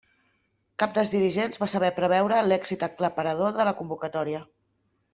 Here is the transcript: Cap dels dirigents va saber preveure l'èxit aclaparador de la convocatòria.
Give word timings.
Cap 0.83 0.95
dels 0.95 1.11
dirigents 1.15 1.61
va 1.65 1.67
saber 1.75 1.91
preveure 1.99 2.41
l'èxit 2.49 2.89
aclaparador 2.91 3.55
de 3.61 3.71
la 3.71 3.75
convocatòria. 3.83 4.45